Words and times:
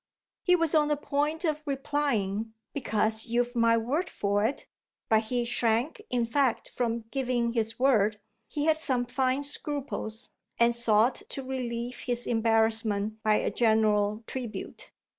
He 0.41 0.55
was 0.55 0.73
on 0.73 0.87
the 0.87 0.97
point 0.97 1.45
of 1.45 1.61
replying, 1.67 2.55
"Because 2.73 3.27
you've 3.27 3.55
my 3.55 3.77
word 3.77 4.09
for 4.09 4.43
it"; 4.43 4.65
but 5.09 5.25
he 5.25 5.45
shrank 5.45 6.01
in 6.09 6.25
fact 6.25 6.69
from 6.69 7.01
giving 7.11 7.53
his 7.53 7.77
word 7.77 8.19
he 8.47 8.65
had 8.65 8.77
some 8.77 9.05
fine 9.05 9.43
scruples 9.43 10.31
and 10.57 10.73
sought 10.73 11.21
to 11.29 11.43
relieve 11.43 11.97
his 11.99 12.25
embarrassment 12.25 13.21
by 13.21 13.35
a 13.35 13.51
general 13.51 14.23
tribute. 14.25 14.89